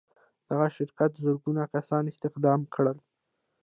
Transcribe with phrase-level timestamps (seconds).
[0.49, 2.97] دغه شرکت زرګونه کسان استخدام کړل.